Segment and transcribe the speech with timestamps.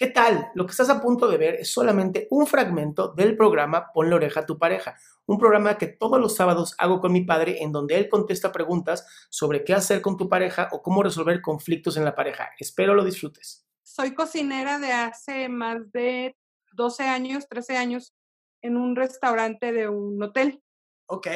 [0.00, 0.50] ¿Qué tal?
[0.54, 4.40] Lo que estás a punto de ver es solamente un fragmento del programa Ponle oreja
[4.40, 7.98] a tu pareja, un programa que todos los sábados hago con mi padre en donde
[7.98, 12.14] él contesta preguntas sobre qué hacer con tu pareja o cómo resolver conflictos en la
[12.14, 12.48] pareja.
[12.58, 13.68] Espero lo disfrutes.
[13.82, 16.34] Soy cocinera de hace más de
[16.72, 18.14] 12 años, 13 años
[18.62, 20.62] en un restaurante de un hotel.
[21.08, 21.26] Ok.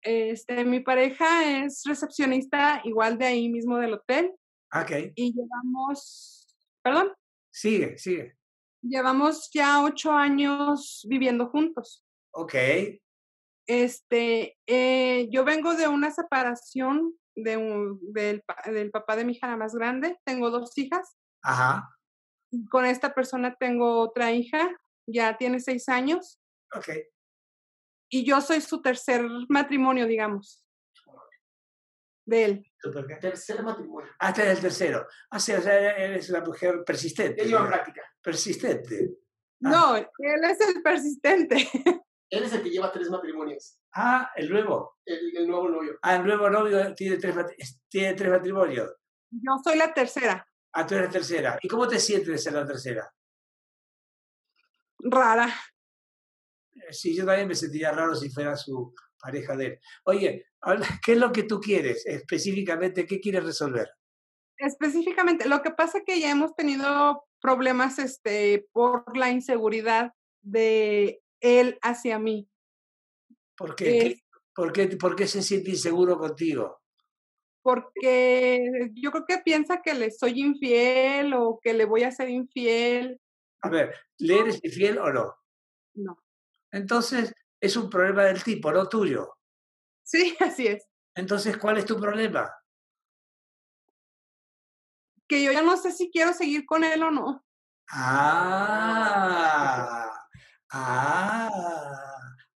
[0.00, 4.32] Este, mi pareja es recepcionista igual de ahí mismo del hotel.
[4.72, 4.92] Ok.
[5.16, 6.46] Y llevamos,
[6.82, 7.12] perdón,
[7.52, 8.36] Sigue, sigue.
[8.82, 12.04] llevamos ya ocho años viviendo juntos.
[12.32, 12.54] Ok.
[13.66, 19.48] Este, eh, yo vengo de una separación de un, del, del papá de mi hija
[19.48, 20.18] la más grande.
[20.24, 21.16] Tengo dos hijas.
[21.42, 21.88] Ajá.
[22.70, 26.40] Con esta persona tengo otra hija, ya tiene seis años.
[26.74, 26.88] Ok.
[28.10, 30.62] Y yo soy su tercer matrimonio, digamos,
[32.24, 32.66] de él.
[33.20, 34.10] Tercer matrimonio.
[34.18, 35.06] Ah, este es el tercero.
[35.30, 37.44] Ah, sí, o sea, eres una mujer persistente.
[37.44, 38.02] Lleva práctica.
[38.20, 39.10] Persistente.
[39.60, 40.08] No, él
[40.50, 41.56] es el persistente.
[42.32, 43.78] Él es el que lleva tres matrimonios.
[43.94, 44.96] Ah, el nuevo.
[45.04, 45.98] El, el nuevo novio.
[46.00, 47.36] Ah, el nuevo novio tiene tres,
[47.90, 48.90] tiene tres matrimonios.
[49.30, 51.58] Yo soy la tercera, Ah, tú eres la tercera.
[51.60, 53.12] ¿Y cómo te sientes de ser la tercera?
[55.00, 55.52] rara.
[56.74, 59.80] Eh, Sí, yo también me sentiría raro si fuera su pareja de él.
[60.04, 60.46] Oye,
[61.04, 62.04] ¿qué es lo que tú quieres?
[62.06, 63.88] Específicamente, ¿qué quieres resolver?
[64.58, 71.20] Específicamente, lo que pasa es que ya hemos tenido problemas este, por la inseguridad de
[71.40, 72.48] él hacia mí.
[73.56, 74.18] ¿Por qué, ¿Qué-
[74.54, 76.78] por qué, por qué se siente inseguro contigo?
[77.64, 82.28] porque yo creo que piensa que le soy infiel o que le voy a ser
[82.28, 83.20] infiel.
[83.62, 85.34] A ver, ¿le eres infiel o no?
[85.94, 86.18] No.
[86.72, 89.38] Entonces, es un problema del tipo, no tuyo.
[90.02, 90.88] Sí, así es.
[91.14, 92.52] Entonces, ¿cuál es tu problema?
[95.28, 97.44] Que yo ya no sé si quiero seguir con él o no.
[97.90, 98.90] Ah,
[100.72, 101.50] ah.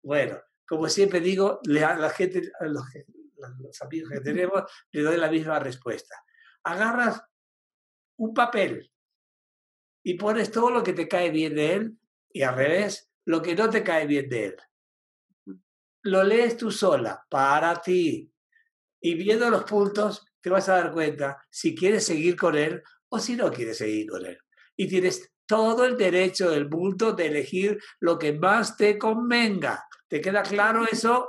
[0.02, 5.02] Bueno, como siempre digo, a la gente, a los, a los amigos que tenemos, le
[5.02, 6.16] doy la misma respuesta.
[6.64, 7.22] Agarras
[8.16, 8.90] un papel
[10.02, 11.98] y pones todo lo que te cae bien de él
[12.32, 14.56] y al revés, lo que no te cae bien de él.
[16.02, 18.32] Lo lees tú sola, para ti.
[19.00, 23.18] Y viendo los puntos, te vas a dar cuenta si quieres seguir con él o
[23.18, 24.38] si no quieres seguir con él
[24.76, 29.86] y tienes todo el derecho del mundo de elegir lo que más te convenga.
[30.08, 31.28] ¿Te queda claro eso?